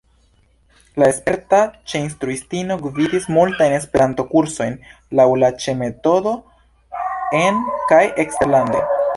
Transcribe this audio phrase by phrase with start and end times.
[1.01, 1.59] La sperta
[1.91, 4.79] Ĉe-instruistino gvidis multajn Esperanto-kursojn
[5.21, 6.35] laŭ la Ĉe-metodo
[7.43, 8.87] en- kaj eksterlande.